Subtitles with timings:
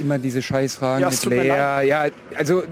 [0.00, 1.86] immer diese Scheißfragen Ja, mit Lea.
[1.88, 2.06] Ja,
[2.36, 2.62] also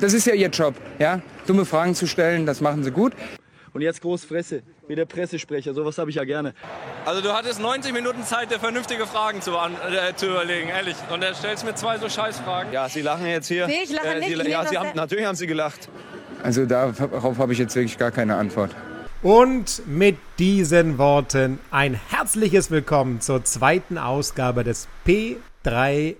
[0.00, 1.20] das ist ja ihr Job, ja?
[1.46, 3.12] Dumme Fragen zu stellen, das machen sie gut.
[3.72, 6.54] Und jetzt Großfresse, wie der Pressesprecher, sowas habe ich ja gerne.
[7.04, 10.96] Also du hattest 90 Minuten Zeit, dir vernünftige Fragen zu, an, äh, zu überlegen, ehrlich.
[11.12, 12.72] Und er stellst mir zwei so Scheißfragen.
[12.72, 13.68] Ja, Sie lachen jetzt hier.
[13.68, 15.88] Nee, ich lache nicht, Sie, ich ja, Sie haben, natürlich haben Sie gelacht.
[16.42, 18.74] Also darauf habe ich jetzt wirklich gar keine Antwort.
[19.22, 26.16] Und mit diesen Worten ein herzliches Willkommen zur zweiten Ausgabe des P3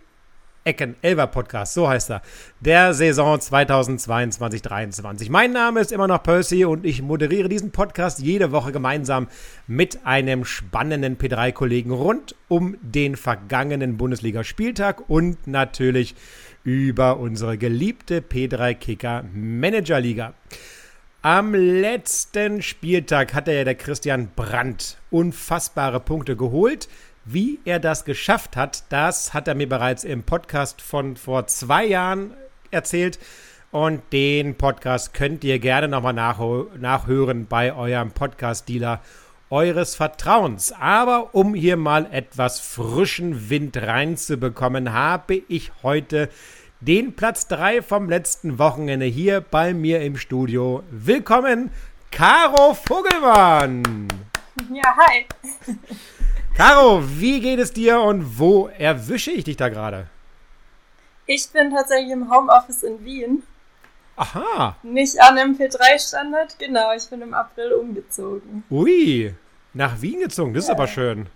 [0.65, 2.23] Ecken Elver Podcast, so heißt er,
[2.61, 5.31] der Saison 2022-23.
[5.31, 9.29] Mein Name ist immer noch Percy und ich moderiere diesen Podcast jede Woche gemeinsam
[9.67, 16.15] mit einem spannenden P3-Kollegen rund um den vergangenen Bundesligaspieltag und natürlich
[16.63, 20.35] über unsere geliebte P3 Kicker Managerliga.
[21.23, 26.89] Am letzten Spieltag hat er ja der Christian Brandt unfassbare Punkte geholt.
[27.25, 31.85] Wie er das geschafft hat, das hat er mir bereits im Podcast von vor zwei
[31.85, 32.33] Jahren
[32.71, 33.19] erzählt.
[33.71, 39.01] Und den Podcast könnt ihr gerne nochmal nachhören bei eurem Podcast-Dealer
[39.51, 40.73] eures Vertrauens.
[40.73, 46.31] Aber um hier mal etwas frischen Wind reinzubekommen, habe ich heute
[46.81, 50.83] den Platz 3 vom letzten Wochenende hier bei mir im Studio.
[50.91, 51.71] Willkommen,
[52.11, 54.09] Caro Vogelmann.
[54.73, 55.27] Ja, hi.
[56.55, 60.07] Caro, wie geht es dir und wo erwische ich dich da gerade?
[61.27, 63.43] Ich bin tatsächlich im Homeoffice in Wien.
[64.17, 66.59] Aha, Nicht an einem P3-Standard.
[66.59, 68.65] Genau, ich bin im April umgezogen.
[68.71, 69.35] ui,
[69.73, 70.75] nach Wien gezogen, das ist Ja.
[70.75, 71.27] aber schön.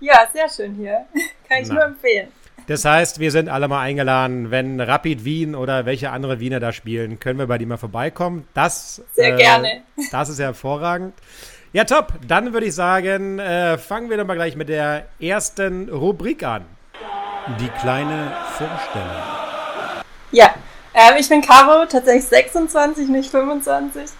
[0.00, 1.06] Ja, sehr schön hier.
[1.48, 1.74] Kann ich Na.
[1.74, 2.28] nur empfehlen.
[2.66, 6.72] Das heißt, wir sind alle mal eingeladen, wenn Rapid Wien oder welche andere Wiener da
[6.72, 8.46] spielen, können wir bei dir mal vorbeikommen.
[8.52, 9.82] Das, Sehr gerne.
[10.10, 11.14] Das ist ja hervorragend.
[11.72, 12.14] Ja, top.
[12.26, 16.64] Dann würde ich sagen, äh, fangen wir doch mal gleich mit der ersten Rubrik an.
[17.60, 19.08] Die kleine Vorstellung.
[20.32, 20.54] Ja,
[20.94, 24.10] ähm, ich bin Caro, tatsächlich 26, nicht 25.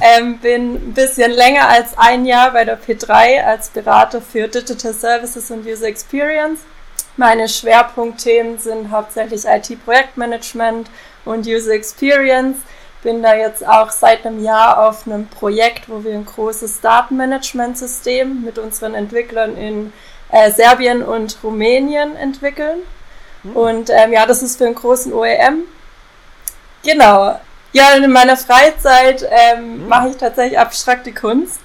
[0.00, 4.94] Ähm, bin ein bisschen länger als ein Jahr bei der P3 als Berater für Digital
[4.94, 6.60] Services und User Experience.
[7.16, 10.88] Meine Schwerpunktthemen sind hauptsächlich IT-Projektmanagement
[11.24, 12.58] und User Experience.
[13.02, 18.42] Bin da jetzt auch seit einem Jahr auf einem Projekt, wo wir ein großes Datenmanagementsystem
[18.42, 19.92] mit unseren Entwicklern in
[20.30, 22.78] äh, Serbien und Rumänien entwickeln.
[23.54, 25.64] Und ähm, ja, das ist für einen großen OEM.
[26.84, 27.38] Genau.
[27.72, 31.60] Ja, und in meiner Freizeit ähm, mache ich tatsächlich abstrakte Kunst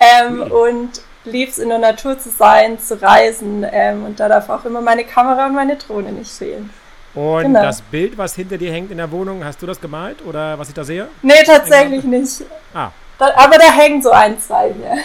[0.00, 3.64] ähm, und lieb's in der Natur zu sein, zu reisen.
[3.70, 6.70] Ähm, und da darf auch immer meine Kamera und meine Drohne nicht fehlen.
[7.14, 7.62] Und Genau.
[7.62, 10.68] das Bild, was hinter dir hängt in der Wohnung, hast du das gemalt oder was
[10.68, 11.08] ich da sehe?
[11.20, 12.42] Nee, tatsächlich nicht.
[12.72, 14.96] Ah, Da, aber da hängen so ein, zwei hier.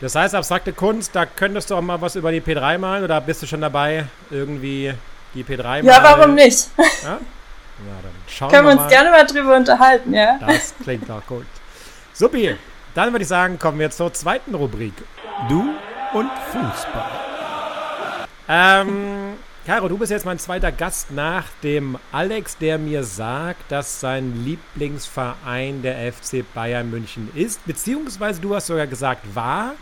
[0.00, 3.20] das heißt, abstrakte Kunst, da könntest du auch mal was über die P3 malen oder
[3.20, 4.94] bist du schon dabei, irgendwie
[5.34, 6.68] die P3 Ja, mal- warum nicht?
[6.78, 7.18] Ja, ja
[8.02, 10.38] dann schauen Können wir wir uns gerne mal drüber unterhalten, ja?
[10.40, 11.44] Das klingt auch gut.
[12.14, 12.56] Supi,
[12.94, 14.94] dann würde ich sagen, kommen wir zur zweiten Rubrik.
[15.50, 15.74] Du
[16.14, 17.04] und Fußball.
[18.48, 19.34] Ähm,
[19.68, 24.42] Caro, du bist jetzt mein zweiter Gast nach dem Alex, der mir sagt, dass sein
[24.42, 29.74] Lieblingsverein der FC Bayern München ist, beziehungsweise du hast sogar gesagt, war.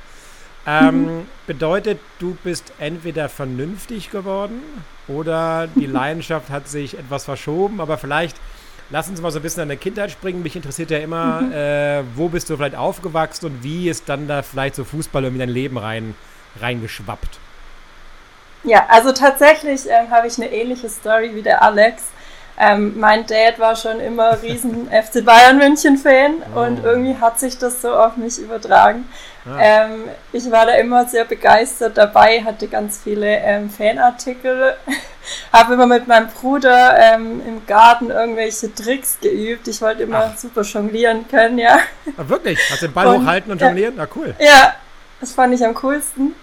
[0.66, 4.60] Ähm, Bedeutet, du bist entweder vernünftig geworden
[5.06, 8.36] oder die Leidenschaft hat sich etwas verschoben, aber vielleicht
[8.90, 10.42] lass uns mal so ein bisschen an der Kindheit springen.
[10.42, 14.42] Mich interessiert ja immer, äh, wo bist du vielleicht aufgewachsen und wie ist dann da
[14.42, 16.16] vielleicht so Fußball irgendwie in dein Leben rein,
[16.60, 17.38] reingeschwappt?
[18.66, 22.02] Ja, also tatsächlich ähm, habe ich eine ähnliche Story wie der Alex.
[22.58, 27.58] Ähm, mein Dad war schon immer riesen FC Bayern München Fan und irgendwie hat sich
[27.58, 29.06] das so auf mich übertragen.
[29.46, 29.58] Ah.
[29.60, 34.74] Ähm, ich war da immer sehr begeistert dabei, hatte ganz viele ähm, Fanartikel,
[35.52, 39.68] habe immer mit meinem Bruder ähm, im Garten irgendwelche Tricks geübt.
[39.68, 41.78] Ich wollte immer super jonglieren können, ja.
[42.16, 42.58] Ah, wirklich?
[42.70, 43.68] Hast den Ball Und- hochhalten und ja.
[43.68, 43.94] jonglieren?
[43.96, 44.34] Na cool.
[44.40, 44.74] Ja,
[45.20, 46.34] das fand ich am coolsten.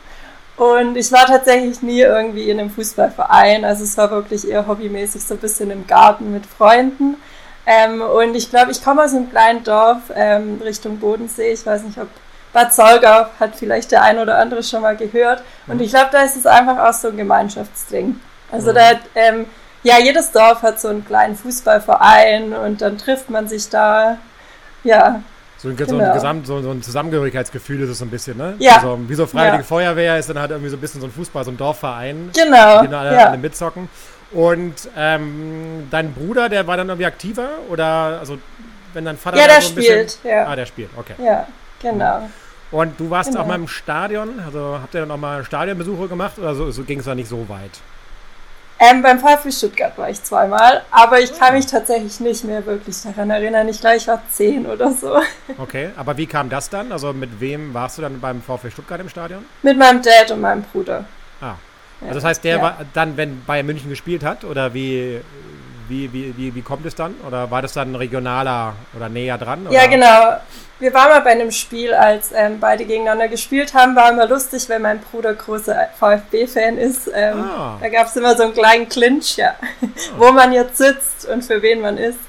[0.56, 3.66] Und ich war tatsächlich nie irgendwie in einem Fußballverein.
[3.66, 7.18] Also es war wirklich eher hobbymäßig so ein bisschen im Garten mit Freunden.
[7.66, 11.54] Ähm, und ich glaube, ich komme aus einem kleinen Dorf ähm, Richtung Bodensee.
[11.54, 12.08] Ich weiß nicht, ob
[12.52, 15.44] Bad Solgau hat vielleicht der ein oder andere schon mal gehört.
[15.66, 18.20] Und ich glaube, da ist es einfach auch so ein Gemeinschaftsding.
[18.52, 19.48] Also da, ähm,
[19.82, 24.18] ja, jedes Dorf hat so einen kleinen Fußballverein und dann trifft man sich da.
[24.84, 25.24] Ja,
[25.64, 26.14] So ein, so, ein Genau.
[26.14, 28.54] Gesamt, so, so ein Zusammengehörigkeitsgefühl ist es so ein bisschen, ne?
[28.60, 28.76] Ja.
[28.76, 29.64] Also, wie so Freiwillige Ja.
[29.64, 32.32] Feuerwehr ist dann halt irgendwie so ein bisschen so ein Fußball, so ein Dorfverein.
[32.36, 32.82] genau.
[32.82, 33.28] Die dann alle, ja.
[33.30, 33.88] alle mitzocken.
[34.32, 37.48] Und ähm, dein Bruder, der war dann irgendwie aktiver?
[37.70, 38.38] Oder, also,
[38.94, 40.48] wenn dein Vater Ja, der so ein bisschen- spielt, ja.
[40.48, 41.14] Ah, der spielt, okay.
[41.24, 41.48] Ja,
[41.82, 42.30] genau.
[42.72, 43.44] Und du warst Genau.
[43.44, 46.84] auch mal im Stadion, also habt ihr dann auch mal Stadionbesuche gemacht oder so, so
[46.84, 47.80] ging es da nicht so weit?
[48.84, 53.02] Ähm, beim VfB Stuttgart war ich zweimal, aber ich kann mich tatsächlich nicht mehr wirklich
[53.02, 53.70] daran erinnern.
[53.70, 55.22] Ich glaube, ich war zehn oder so.
[55.58, 56.92] Okay, aber wie kam das dann?
[56.92, 59.46] Also mit wem warst du dann beim VfB Stuttgart im Stadion?
[59.62, 61.06] Mit meinem Dad und meinem Bruder.
[61.40, 61.54] Ah.
[62.02, 62.62] Also das heißt, der Ja.
[62.62, 65.22] war dann, wenn Bayern München gespielt hat, oder wie,
[65.88, 67.14] wie, wie, wie, wie kommt es dann?
[67.26, 69.66] Oder war das dann regionaler oder näher dran?
[69.66, 69.76] Oder?
[69.76, 70.42] Ja, genau.
[70.80, 73.96] Wir waren mal bei einem Spiel, als ähm, beide gegeneinander gespielt haben.
[73.96, 77.10] War immer lustig, weil mein Bruder großer VfB-Fan ist.
[77.14, 77.78] Ähm, Ah.
[77.80, 79.56] Da gab es immer so einen kleinen Clinch, ja,
[80.18, 82.20] wo man jetzt sitzt und für wen man ist.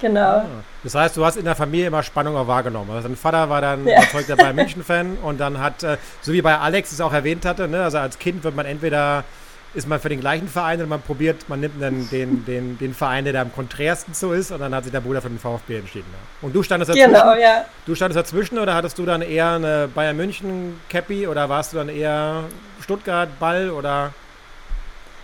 [0.00, 0.20] Genau.
[0.20, 0.46] Ah.
[0.82, 2.90] Das heißt, du hast in der Familie immer Spannung auch wahrgenommen.
[2.90, 3.98] Also dein Vater war dann Ja.
[3.98, 7.68] überzeugter Bayern München-Fan und dann hat, äh, so wie bei Alex es auch erwähnt hatte,
[7.68, 9.24] ne, also als Kind wird man entweder
[9.72, 12.94] ist man für den gleichen Verein oder man probiert, man nimmt dann den, den, den
[12.94, 15.38] Verein, der da am konträrsten so ist und dann hat sich der Bruder für den
[15.38, 16.06] VfB entschieden.
[16.42, 17.12] Und du standest dazwischen?
[17.12, 17.64] Genau, ja.
[17.86, 21.76] Du standest dazwischen oder hattest du dann eher eine Bayern München Cappy oder warst du
[21.76, 22.44] dann eher
[22.80, 24.12] Stuttgart Ball oder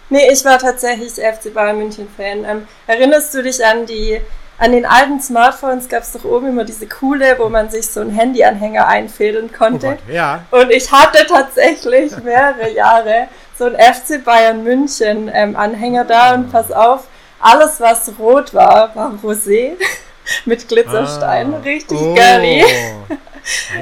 [0.08, 2.44] Nee, ich war tatsächlich FC Bayern München Fan.
[2.44, 4.20] Ähm, erinnerst du dich an die
[4.58, 8.00] an den alten Smartphones gab es doch oben immer diese coole, wo man sich so
[8.00, 9.86] einen Handyanhänger einfädeln oh konnte.
[9.88, 10.44] Gott, ja.
[10.50, 13.28] Und ich hatte tatsächlich mehrere Jahre
[13.58, 17.04] so einen FC Bayern München ähm, Anhänger da und pass auf,
[17.40, 19.72] alles was rot war, war Rosé
[20.44, 21.54] mit Glitzerstein.
[21.54, 21.58] Ah.
[21.58, 22.14] Richtig oh.
[22.14, 22.64] girly.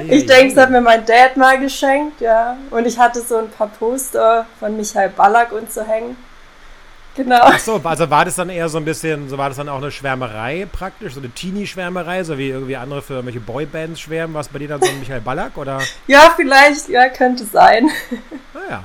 [0.07, 2.55] Ich denke, es hat mir mein Dad mal geschenkt, ja.
[2.69, 6.15] Und ich hatte so ein paar Poster von Michael Ballack und so hängen.
[7.15, 7.39] Genau.
[7.41, 9.77] Ach so, also war das dann eher so ein bisschen, so war das dann auch
[9.77, 14.49] eine Schwärmerei praktisch, so eine Teenie-Schwärmerei, so wie irgendwie andere für irgendwelche Boybands schwärmen, was
[14.49, 15.79] bei dir dann so ein Michael Ballack oder?
[16.07, 17.89] Ja, vielleicht, ja, könnte sein.
[18.53, 18.83] Naja.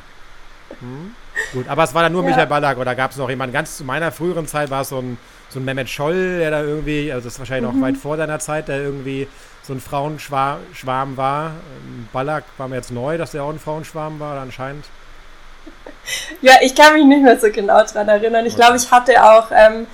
[0.81, 1.15] Hm.
[1.53, 2.29] Gut, aber es war dann nur Ja.
[2.29, 3.53] Michael Ballack oder gab es noch jemanden?
[3.53, 5.19] Ganz zu meiner früheren Zeit war es so ein,
[5.49, 7.81] so ein Mehmet Scholl, der da irgendwie, also das ist wahrscheinlich Mhm.
[7.81, 9.27] noch weit vor deiner Zeit, der irgendwie
[9.63, 11.47] so ein Frauenschwarm Schwarm war.
[11.49, 14.85] Ähm, Ballack war mir jetzt neu, dass der auch ein Frauenschwarm war, anscheinend.
[16.41, 18.47] Ja, ich kann mich nicht mehr so genau dran erinnern.
[18.47, 18.63] Ich Okay.
[18.63, 19.87] glaube, ich hatte auch ähm,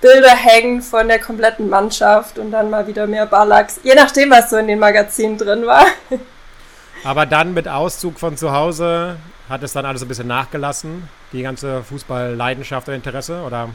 [0.00, 3.80] Bilder hängen von der kompletten Mannschaft und dann mal wieder mehr Ballacks.
[3.82, 5.84] Je nachdem, was so in den Magazinen drin war.
[7.04, 9.16] Aber dann mit Auszug von zu Hause
[9.48, 13.68] hat es dann alles ein bisschen nachgelassen, die ganze Fußball-Leidenschaft und Interesse, oder?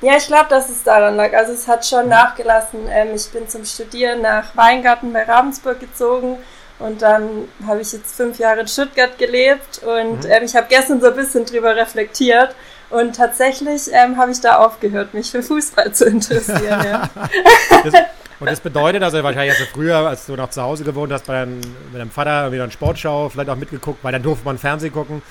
[0.00, 1.32] Ja, ich glaube, dass es daran lag.
[1.32, 2.80] Also es hat schon nachgelassen.
[2.88, 6.38] Ähm, ich bin zum Studieren nach Weingarten bei Ravensburg gezogen
[6.80, 10.30] und dann habe ich jetzt fünf Jahre in Stuttgart gelebt und Mhm.
[10.30, 12.54] ähm, ich habe gestern so ein bisschen drüber reflektiert
[12.90, 16.84] und tatsächlich ähm, habe ich da aufgehört, mich für Fußball zu interessieren.
[16.84, 17.08] ja.
[17.84, 17.94] Das,
[18.42, 21.26] und das bedeutet, also wahrscheinlich hast du früher, als du noch zu Hause gewohnt hast,
[21.26, 21.56] bei deinem,
[21.92, 25.22] mit deinem Vater wieder eine Sportschau, vielleicht auch mitgeguckt, weil dann durfte man Fernsehen gucken.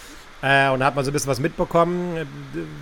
[0.43, 2.27] Äh, und da hat man so ein bisschen was mitbekommen.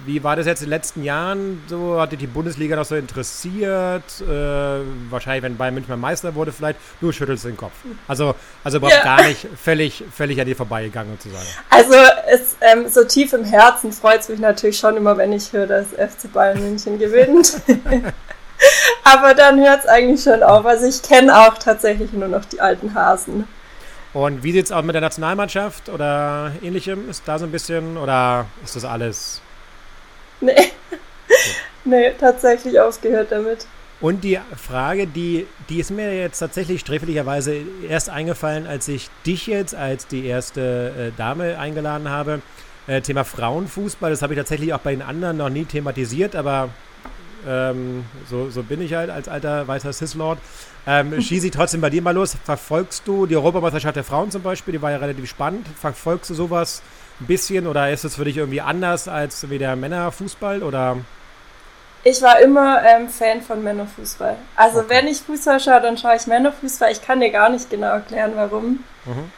[0.06, 1.62] Wie war das jetzt in den letzten Jahren?
[1.68, 4.04] So hat dich die Bundesliga noch so interessiert?
[4.22, 4.80] Äh,
[5.10, 6.80] wahrscheinlich, wenn Bayern München mal Meister wurde, vielleicht.
[7.02, 7.74] Du schüttelst den Kopf.
[8.08, 8.34] Also,
[8.64, 9.04] also überhaupt Ja.
[9.18, 11.48] gar nicht völlig, völlig an dir vorbeigegangen, sozusagen.
[11.70, 11.96] Also
[12.32, 15.68] es, ähm, so tief im Herzen freut es mich natürlich schon immer, wenn ich höre,
[15.68, 17.62] dass FC Bayern München gewinnt.
[19.04, 20.66] Aber dann hört es eigentlich schon auf.
[20.66, 23.48] Also ich kenne auch tatsächlich nur noch die alten Hasen.
[24.14, 27.10] Und wie sieht es auch mit der Nationalmannschaft oder ähnlichem?
[27.10, 29.42] Ist da so ein bisschen, oder ist das alles
[30.42, 30.72] Nee.
[31.86, 33.68] nee, tatsächlich aufgehört damit.
[34.02, 37.58] Und die Frage, die, die ist mir jetzt tatsächlich sträflicherweise
[37.88, 42.42] erst eingefallen, als ich dich jetzt als die erste äh, Dame eingeladen habe.
[42.88, 46.70] Äh, Thema Frauenfußball, das habe ich tatsächlich auch bei den anderen noch nie thematisiert, aber
[47.48, 50.40] ähm, so, so bin ich halt als alter weißer Cis-Lord.
[50.88, 52.36] Ähm, schieße ich trotzdem bei dir mal los.
[52.44, 54.74] Verfolgst du die Europameisterschaft der Frauen zum Beispiel?
[54.74, 55.68] Die war ja relativ spannend.
[55.80, 56.82] Verfolgst du sowas
[57.20, 60.64] ein bisschen oder ist es für dich irgendwie anders als wie der Männerfußball?
[60.64, 60.98] Oder
[62.04, 64.38] Ich war immer ähm, Fan von Männerfußball.
[64.56, 64.90] Also Okay.
[64.90, 66.92] wenn ich Fußball schaue, dann schaue ich Männerfußball.
[66.92, 68.84] Ich kann dir gar nicht genau erklären, warum.
[69.06, 69.32] Mhm.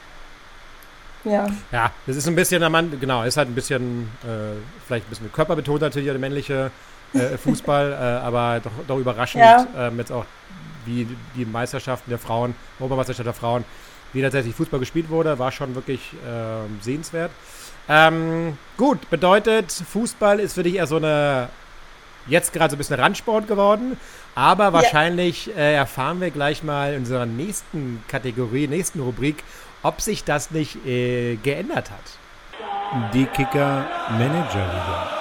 [1.24, 1.46] Ja.
[1.72, 2.62] Ja, das ist ein bisschen,
[3.00, 6.72] genau, ist halt ein bisschen, äh, vielleicht ein bisschen körperbetont natürlich, der männliche
[7.14, 9.68] äh, Fußball, äh, aber doch, doch überraschend, Ja.
[9.78, 10.26] ähm, jetzt auch
[10.86, 13.64] wie die Meisterschaften der Frauen, Obermeisterschaft der Frauen,
[14.14, 17.32] wie tatsächlich Fußball gespielt wurde, war schon wirklich ähm, sehenswert.
[17.88, 21.50] Ähm, gut, bedeutet, Fußball ist für dich eher so eine,
[22.28, 23.98] jetzt gerade so ein bisschen Randsport geworden,
[24.36, 29.44] aber wahrscheinlich äh, erfahren wir gleich mal in unserer nächsten Kategorie, nächsten Rubrik,
[29.84, 33.12] ob sich das nicht äh, geändert hat.
[33.14, 35.21] Die Kicker Manager Liga.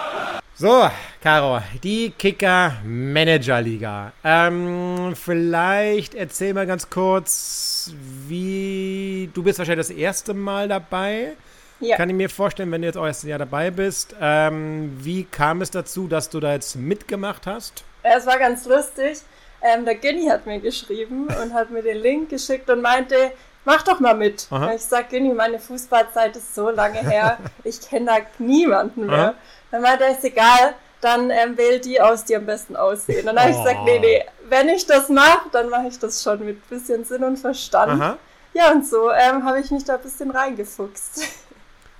[0.54, 0.90] So,
[1.22, 4.12] Caro, die Kicker Manager Liga.
[4.22, 7.94] Ähm, vielleicht erzähl mal ganz kurz,
[8.28, 11.32] wie du bist wahrscheinlich das erste Mal dabei.
[11.80, 11.96] Ja.
[11.96, 14.14] Kann ich mir vorstellen, wenn du jetzt auch erst ein Jahr dabei bist.
[14.20, 17.82] Ähm, wie kam es dazu, dass du da jetzt mitgemacht hast?
[18.02, 19.22] Es war ganz lustig.
[19.62, 23.32] Ähm, der Günni hat mir geschrieben und hat mir den Link geschickt und meinte,
[23.64, 24.46] mach doch mal mit.
[24.50, 24.74] Aha.
[24.74, 29.18] Ich sag, Günni, meine Fußballzeit ist so lange her, ich kenne da niemanden mehr.
[29.18, 29.34] Aha.
[29.70, 33.24] Dann meinte er, ist egal, dann ähm, wähl die aus, die am besten aussehen.
[33.26, 34.00] Dann habe ich gesagt, nee, Oh.
[34.00, 37.92] nee, wenn ich das mache, dann mache ich das schon mit bisschen Sinn und Verstand.
[37.92, 38.16] Aha.
[38.52, 41.22] Ja, und so ähm, habe ich mich da ein bisschen reingefuchst.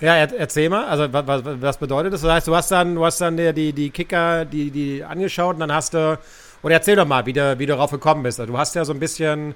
[0.02, 2.22] Ja, er, erzähl mal, also was, was, was bedeutet das?
[2.22, 5.56] Das heißt, du hast dann, du hast dann die, die, die Kicker, die, die angeschaut
[5.56, 6.18] und dann hast du,
[6.62, 8.40] oder erzähl doch mal, wie du, wie du darauf gekommen bist.
[8.40, 9.54] Also, du hast ja so ein bisschen,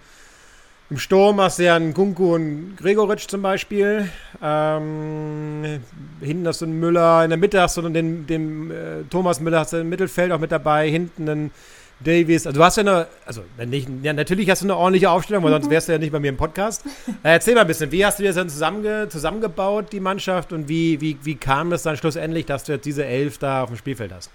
[0.95, 4.09] im Sturm hast du ja einen Kunku und Gregoritsch zum Beispiel.
[4.41, 5.81] Ähm,
[6.21, 9.59] hinten hast du einen Müller, in der Mitte hast du den, den äh, Thomas Müller
[9.59, 11.51] hast du im Mittelfeld auch mit dabei, hinten einen
[11.99, 12.47] Davies.
[12.47, 15.51] Also du hast ja eine, also nicht, ja, natürlich hast du eine ordentliche Aufstellung, weil
[15.51, 16.87] sonst wärst du ja nicht bei mir im Podcast.
[17.25, 20.53] Äh, erzähl mal ein bisschen, wie hast du dir das dann zusammenge, zusammengebaut, die Mannschaft,
[20.53, 23.71] und wie, wie, wie kam es dann schlussendlich, dass du jetzt diese Elf da auf
[23.71, 24.31] dem Spielfeld hast?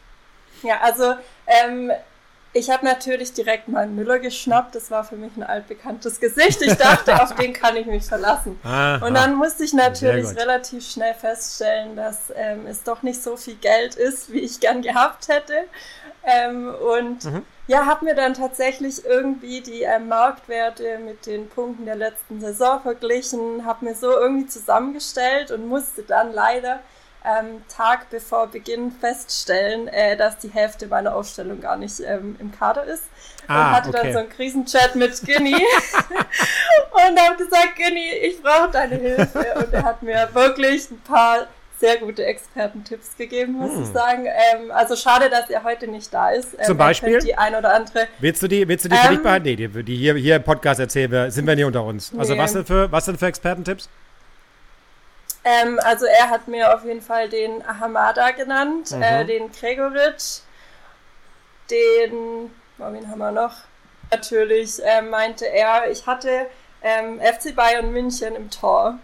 [0.61, 1.13] Ja, also
[1.47, 1.89] ähm,
[2.53, 4.73] ich habe natürlich direkt mal Müller geschnappt.
[4.75, 6.61] Das war für mich ein altbekanntes Gesicht.
[6.61, 8.59] Ich dachte, auf den kann ich mich verlassen.
[8.63, 9.05] Aha.
[9.05, 13.55] Und dann musste ich natürlich relativ schnell feststellen, dass ähm, es doch nicht so viel
[13.55, 15.53] Geld ist, wie ich gern gehabt hätte.
[16.25, 17.45] Ähm, und Mhm.
[17.67, 22.81] ja, habe mir dann tatsächlich irgendwie die ähm, Marktwerte mit den Punkten der letzten Saison
[22.81, 26.79] verglichen, habe mir so irgendwie zusammengestellt und musste dann leider
[27.25, 32.51] ähm, Tag bevor Beginn feststellen, äh, dass die Hälfte meiner Aufstellung gar nicht ähm, im
[32.51, 33.03] Kader ist.
[33.47, 33.99] Ah, und hatte okay.
[34.03, 35.55] dann so einen Krisenchat mit Ginny
[36.91, 39.45] und habe gesagt, Ginny, ich brauche deine Hilfe.
[39.57, 41.47] Und er hat mir wirklich ein paar
[41.79, 43.83] sehr gute Expertentipps gegeben, muss Hm.
[43.83, 44.25] ich sagen.
[44.25, 46.53] Ähm, also schade, dass er heute nicht da ist.
[46.59, 47.19] Ähm, Zum Beispiel?
[47.19, 48.07] Die ein oder andere.
[48.19, 49.45] Willst du die, willst du die für Ähm, dich behalten?
[49.45, 52.11] Nee, die, die hier, hier im Podcast erzählen wir, sind wir nicht unter uns.
[52.17, 52.39] Also Nee.
[52.39, 53.89] was denn für, was denn für Expertentipps?
[55.43, 59.01] Ähm, also er hat mir auf jeden Fall den Hamada genannt, Mhm.
[59.01, 60.41] äh, den Gregoritsch,
[61.69, 63.53] den, oh, wen haben wir noch?
[64.11, 66.47] Natürlich ähm, meinte er, ich hatte
[66.81, 68.97] ähm, FC Bayern München im Tor.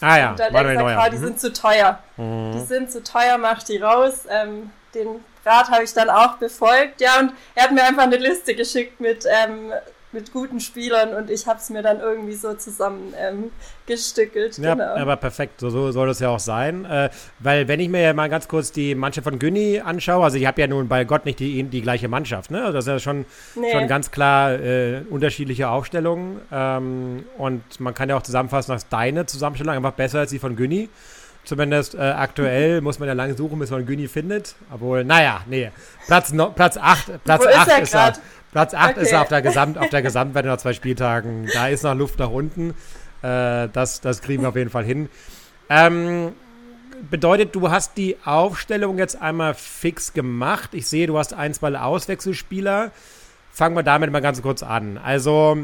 [0.00, 1.10] Ah ja, Und dann er Manuel gesagt, Neuer.
[1.10, 1.20] die Mhm.
[1.24, 1.98] sind zu teuer.
[2.18, 4.24] Die sind zu teuer, mach die raus.
[4.28, 7.00] Ähm, den Rat habe ich dann auch befolgt.
[7.00, 9.72] Ja, und er hat mir einfach eine Liste geschickt mit, ähm,
[10.16, 13.50] mit guten Spielern und ich habe es mir dann irgendwie so zusammen ähm,
[13.84, 14.56] gestückelt.
[14.56, 14.94] Ja, genau.
[14.96, 16.86] aber perfekt, so, so soll das ja auch sein.
[16.86, 20.38] Äh, weil wenn ich mir ja mal ganz kurz die Mannschaft von Günni anschaue, also
[20.38, 22.60] ich habe ja nun bei Gott nicht die, die gleiche Mannschaft, ne?
[22.60, 23.70] Also das ist ja schon, Nee.
[23.72, 26.40] schon ganz klar äh, unterschiedliche Aufstellungen.
[26.50, 30.56] Ähm, und man kann ja auch zusammenfassen, dass deine Zusammenstellung einfach besser als die von
[30.56, 30.88] Günni.
[31.46, 34.56] Zumindest äh, aktuell muss man ja lange suchen, bis man Günni findet.
[34.72, 35.70] Obwohl, naja, nee.
[36.08, 38.12] Platz, no, Platz 8, Platz Wo ist 8 er ist er.
[38.50, 39.14] Platz 8 ist Okay.
[39.14, 41.48] er auf der Gesamt, auf der Gesamtwerte nach zwei Spieltagen.
[41.54, 42.70] Da ist noch Luft nach unten.
[43.22, 45.08] Äh, das, das kriegen wir auf jeden Fall hin.
[45.70, 46.32] Ähm,
[47.10, 50.70] bedeutet, du hast die Aufstellung jetzt einmal fix gemacht.
[50.72, 52.90] Ich sehe, du hast ein, zwei Auswechselspieler.
[53.52, 54.98] Fangen wir damit mal ganz kurz an.
[54.98, 55.58] Also,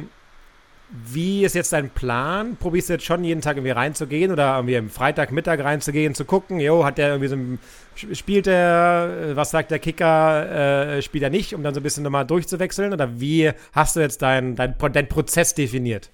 [0.92, 2.56] wie ist jetzt dein Plan?
[2.56, 6.61] Probierst du jetzt schon jeden Tag irgendwie reinzugehen oder irgendwie am Freitagmittag reinzugehen, zu gucken,
[6.61, 7.58] jo, hat der irgendwie so ein,
[7.94, 11.82] spielt der, äh, was sagt der Kicker, äh, spielt er nicht, um dann so ein
[11.82, 12.92] bisschen nochmal durchzuwechseln?
[12.92, 16.11] Oder wie hast du jetzt deinen dein, dein Prozess definiert?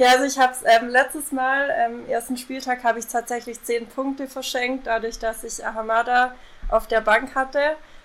[0.00, 3.86] Ja, also ich habe es ähm, letztes Mal, ähm, ersten Spieltag, habe ich tatsächlich zehn
[3.86, 6.34] Punkte verschenkt, dadurch, dass ich Ahamada
[6.70, 7.60] auf der Bank hatte.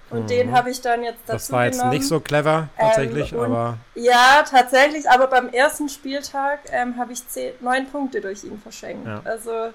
[0.10, 1.38] Und den habe ich dann jetzt dazu Mhm.
[1.38, 1.98] Das war jetzt genommen.
[1.98, 7.14] nicht so clever, tatsächlich, Ähm, und- aber Ja, tatsächlich, aber beim ersten Spieltag ähm, habe
[7.14, 9.08] ich zehn, neun Punkte durch ihn verschenkt.
[9.08, 9.22] Ja.
[9.24, 9.70] Also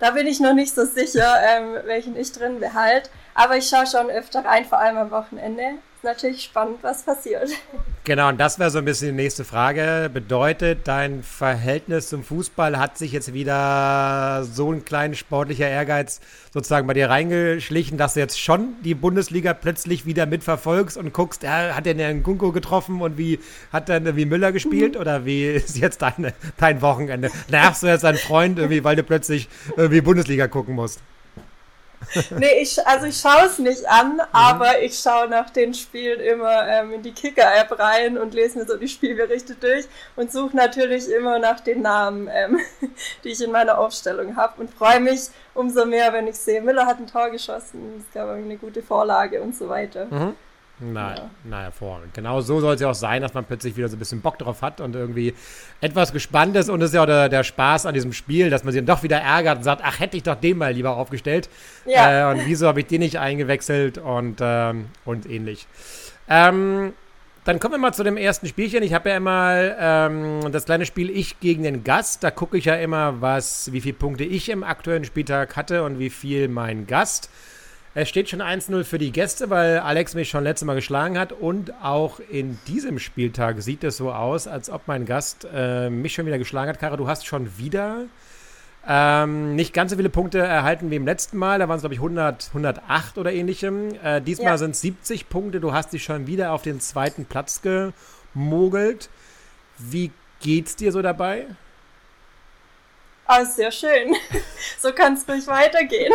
[0.00, 3.08] da bin ich noch nicht so sicher, ähm, welchen ich drin behalte.
[3.34, 5.62] Aber ich schaue schon öfter rein, vor allem am Wochenende.
[5.96, 7.50] Ist natürlich spannend, was passiert.
[8.04, 10.10] Genau, und das wäre so ein bisschen die nächste Frage.
[10.12, 16.20] Bedeutet, dein Verhältnis zum Fußball hat sich jetzt wieder so ein kleiner sportlicher Ehrgeiz
[16.52, 21.42] sozusagen bei dir reingeschlichen, dass du jetzt schon die Bundesliga plötzlich wieder mitverfolgst und guckst,
[21.42, 23.40] ja, hat der einen Kunko getroffen und wie
[23.72, 27.30] hat dann wie Müller gespielt oder wie ist jetzt deine, dein Wochenende?
[27.48, 31.00] Nervst du jetzt deinen Freund irgendwie, weil du plötzlich irgendwie Bundesliga gucken musst?
[32.30, 34.20] nee, ich, also ich schaue es nicht an, Mhm.
[34.32, 38.66] aber ich schaue nach den Spielen immer ähm, in die Kicker-App rein und lese mir
[38.66, 42.58] so die Spielberichte durch und suche natürlich immer nach den Namen, ähm,
[43.24, 46.86] die ich in meiner Aufstellung habe und freue mich umso mehr, wenn ich sehe, Müller
[46.86, 50.06] hat ein Tor geschossen, es gab eine gute Vorlage und so weiter.
[50.06, 50.34] Mhm.
[50.80, 51.30] Na, Ja.
[51.44, 52.14] na, hervorragend.
[52.14, 54.38] Genau so soll es ja auch sein, dass man plötzlich wieder so ein bisschen Bock
[54.38, 55.32] drauf hat und irgendwie
[55.80, 56.68] etwas gespannt ist.
[56.68, 58.86] Und das ist ja auch der, der Spaß an diesem Spiel, dass man sich dann
[58.86, 61.48] doch wieder ärgert und sagt, ach, hätte ich doch den mal lieber aufgestellt.
[61.86, 62.30] Ja.
[62.30, 65.66] Äh, und wieso habe ich den nicht eingewechselt und, ähm, und ähnlich.
[66.28, 66.92] Ähm,
[67.44, 68.82] dann kommen wir mal zu dem ersten Spielchen.
[68.82, 72.24] Ich habe ja immer ähm, das kleine Spiel Ich gegen den Gast.
[72.24, 75.98] Da gucke ich ja immer, was, wie viele Punkte ich im aktuellen Spieltag hatte und
[75.98, 77.30] wie viel mein Gast.
[77.96, 81.30] Es steht schon 1-0 für die Gäste, weil Alex mich schon letztes Mal geschlagen hat.
[81.30, 86.12] Und auch in diesem Spieltag sieht es so aus, als ob mein Gast äh, mich
[86.12, 86.80] schon wieder geschlagen hat.
[86.80, 88.06] Kara, du hast schon wieder
[88.84, 91.60] ähm, nicht ganz so viele Punkte erhalten wie im letzten Mal.
[91.60, 93.94] Da waren es, glaube ich, 100, 108 oder ähnlichem.
[94.02, 94.58] Äh, diesmal ja.
[94.58, 95.60] sind es 70 Punkte.
[95.60, 99.08] Du hast dich schon wieder auf den zweiten Platz gemogelt.
[99.78, 100.10] Wie
[100.40, 101.46] geht's dir so dabei?
[103.26, 104.14] Ah, oh, sehr schön.
[104.78, 106.12] So kann es ruhig weitergehen.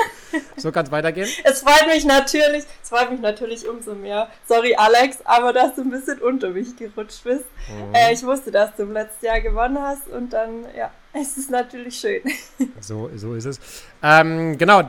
[0.55, 1.27] So kann es weitergehen?
[1.43, 4.29] Es freut mich natürlich, es freut mich natürlich umso mehr.
[4.47, 7.45] Sorry, Alex, aber dass du ein bisschen unter mich gerutscht bist.
[7.67, 7.95] Mhm.
[7.95, 11.49] Äh, ich wusste, dass du im letzten Jahr gewonnen hast und dann, ja, es ist
[11.49, 12.21] natürlich schön.
[12.79, 13.59] So, so ist es.
[14.03, 14.83] Ähm, genau.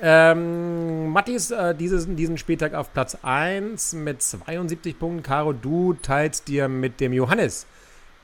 [0.00, 5.22] Ähm, Matti ist äh, dieses, diesen Spieltag auf Platz 1 mit 72 Punkten.
[5.22, 7.66] Caro, du teilst dir mit dem Johannes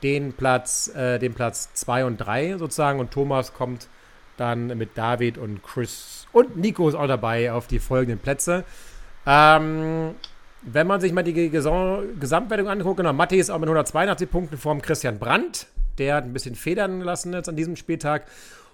[0.05, 3.89] den Platz, äh, den Platz 2 und 3 sozusagen und Thomas kommt
[4.37, 8.65] dann mit David und Chris und Nico ist auch dabei auf die folgenden Plätze.
[9.27, 10.15] Ähm,
[10.63, 14.77] wenn man sich mal die Gesamtwertung anguckt, genau, Matti ist auch mit 182 Punkten vor
[14.79, 15.69] Christian Brandt.
[15.99, 18.27] Der hat ein bisschen federn lassen jetzt an diesem Spieltag.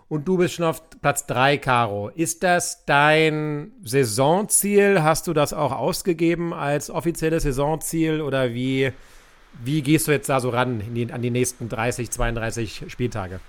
[0.09, 2.09] Und du bist schon auf Platz 3, Caro.
[2.09, 5.03] Ist das dein Saisonziel?
[5.03, 8.93] Hast du das auch ausgegeben als offizielles Saisonziel oder wie,
[9.53, 13.41] wie gehst du jetzt da so ran die, an die nächsten 30, 32 Spieltage?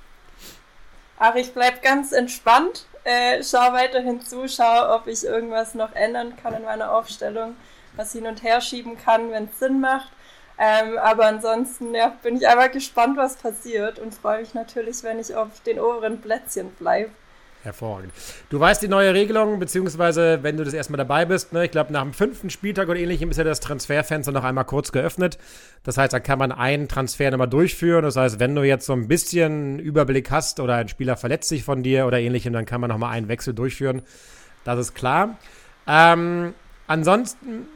[1.17, 2.85] Ach, ich bleib ganz entspannt.
[3.03, 7.55] Äh, schau weiterhin zu, schau, ob ich irgendwas noch ändern kann in meiner Aufstellung,
[7.95, 10.11] was hin und her schieben kann, wenn es Sinn macht.
[10.57, 15.19] Ähm, aber ansonsten ja, bin ich einfach gespannt, was passiert und freue mich natürlich, wenn
[15.19, 17.11] ich auf den oberen Plätzchen bleibe.
[17.63, 18.11] Hervorragend.
[18.49, 21.93] Du weißt die neue Regelung, beziehungsweise wenn du das erstmal dabei bist, ne, ich glaube,
[21.93, 25.37] nach dem fünften Spieltag oder ähnlichem ist ja das Transferfenster noch einmal kurz geöffnet.
[25.83, 28.03] Das heißt, da kann man einen Transfer nochmal durchführen.
[28.03, 31.63] Das heißt, wenn du jetzt so ein bisschen Überblick hast oder ein Spieler verletzt sich
[31.63, 34.01] von dir oder ähnlichem, dann kann man nochmal einen Wechsel durchführen.
[34.63, 35.37] Das ist klar.
[35.87, 36.55] Ähm,
[36.87, 37.67] ansonsten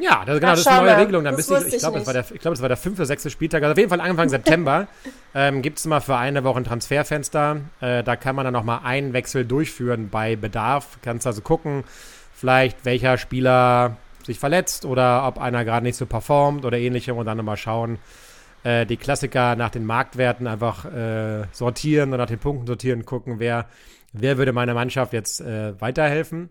[0.00, 1.24] ja, das, genau, das ist eine neue Regelung.
[1.24, 3.30] Dann bist du, ich glaube, es war der, ich glaube, es war der fünfte, sechste
[3.30, 3.62] Spieltag.
[3.62, 4.86] Also auf jeden Fall Anfang September
[5.34, 7.60] ähm, gibt es mal für eine Woche ein Transferfenster.
[7.80, 10.98] Äh, da kann man dann nochmal einen Wechsel durchführen bei Bedarf.
[11.02, 11.84] Kannst also gucken,
[12.34, 17.26] vielleicht welcher Spieler sich verletzt oder ob einer gerade nicht so performt oder ähnlichem und
[17.26, 17.98] dann nochmal schauen.
[18.62, 23.38] Äh, die Klassiker nach den Marktwerten einfach äh, sortieren und nach den Punkten sortieren, gucken,
[23.38, 23.66] wer,
[24.12, 26.48] wer würde meiner Mannschaft jetzt äh, weiterhelfen.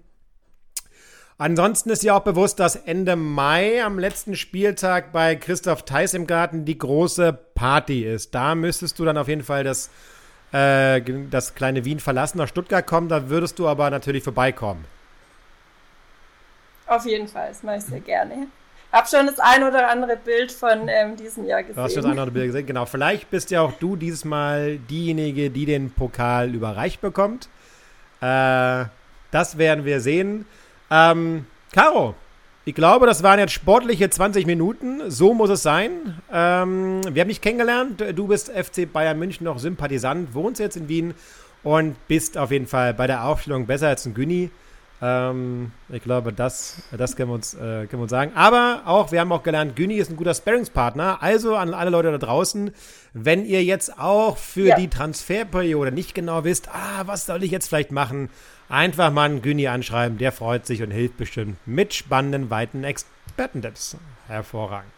[1.38, 6.28] Ansonsten ist ja auch bewusst, dass Ende Mai am letzten Spieltag bei Christoph Theis im
[6.28, 8.36] Garten die große Party ist.
[8.36, 9.90] Da müsstest du dann auf jeden Fall das,
[10.52, 13.10] äh, das kleine Wien verlassen, nach Stuttgart kommen.
[13.10, 14.86] Da würdest du aber natürlich vorbeikommen.
[16.86, 18.48] Auf jeden Fall, das mache ich sehr gerne.
[18.92, 21.76] Hab schon das ein oder andere Bild von ähm, diesem Jahr gesehen.
[21.76, 22.86] Du hast schon das ein oder andere Bild gesehen, genau.
[22.86, 27.50] Vielleicht bist ja auch du dieses Mal diejenige, die den Pokal überreicht bekommt.
[28.22, 28.86] Äh,
[29.32, 30.46] das werden wir sehen.
[30.92, 32.16] Ähm, Caro,
[32.66, 35.12] ich glaube, das waren jetzt sportliche 20 Minuten.
[35.12, 36.22] So muss es sein.
[36.32, 38.04] Ähm, wir haben dich kennengelernt.
[38.16, 41.14] Du bist FC Bayern München noch Sympathisant, wohnst jetzt in Wien
[41.64, 44.50] und bist auf jeden Fall bei der Aufstellung besser als ein Günni.
[45.02, 48.32] Ähm, ich glaube, das, das können, wir uns, äh, können wir uns sagen.
[48.36, 51.22] Aber auch, wir haben auch gelernt, Günni ist ein guter Sparringspartner.
[51.22, 52.72] Also an alle Leute da draußen,
[53.12, 54.76] wenn ihr jetzt auch für ja.
[54.78, 58.30] die Transferperiode nicht genau wisst, ah, was soll ich jetzt vielleicht machen,
[58.74, 63.98] Einfach mal einen Güni anschreiben, der freut sich und hilft bestimmt mit spannenden, weiten Expertentipps.
[64.28, 64.90] Hervorragend.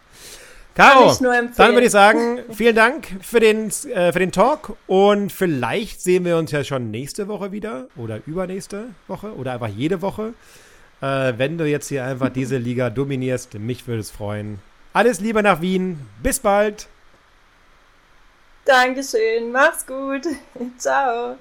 [0.76, 6.00] Caro, dann würde ich sagen, vielen Dank für den, äh, für den Talk und vielleicht
[6.00, 10.34] sehen wir uns ja schon nächste Woche wieder oder übernächste Woche oder einfach jede Woche.
[11.02, 14.60] Äh, wenn du jetzt hier einfach diese Liga dominierst, mich würde es freuen.
[14.94, 16.00] Alles Liebe nach Wien.
[16.24, 16.88] Bis bald.
[18.64, 19.52] Dankeschön.
[19.52, 20.26] Mach's gut.
[20.78, 21.36] Ciao.